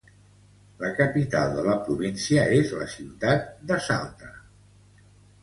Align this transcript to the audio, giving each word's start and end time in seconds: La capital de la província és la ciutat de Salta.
La 0.83 0.87
capital 0.99 1.53
de 1.57 1.65
la 1.67 1.75
província 1.89 2.47
és 2.57 2.73
la 2.81 2.89
ciutat 2.95 3.53
de 3.71 3.79
Salta. 3.91 4.33